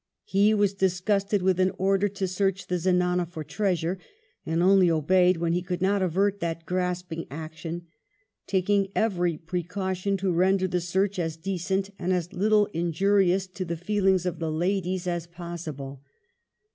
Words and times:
He 0.25 0.51
was 0.55 0.73
dis 0.73 0.99
gusted 0.99 1.43
with 1.43 1.59
an 1.59 1.73
order 1.77 2.07
to 2.07 2.27
search 2.27 2.65
the 2.65 2.79
zenana 2.79 3.27
for 3.27 3.43
treasure, 3.43 3.99
and 4.47 4.63
only 4.63 4.89
obeyed 4.89 5.37
when 5.37 5.53
he 5.53 5.61
could 5.61 5.79
not 5.79 6.01
avert 6.01 6.39
that 6.39 6.65
grasping 6.65 7.27
action, 7.29 7.85
taking" 8.47 8.87
every 9.05 9.37
precaution 9.37 10.17
to 10.17 10.31
render 10.31 10.67
the 10.67 10.81
search 10.81 11.19
as 11.19 11.37
decent 11.37 11.91
and 11.99 12.13
as 12.13 12.33
little 12.33 12.65
injurious 12.73 13.45
to 13.45 13.63
the 13.63 13.77
feelings 13.77 14.25
of 14.25 14.39
the 14.39 14.51
ladies 14.51 15.03
46 15.03 15.05
WELLINGTON 15.05 15.19
chap. 15.19 15.29
as 15.31 15.37
possible." 15.37 16.01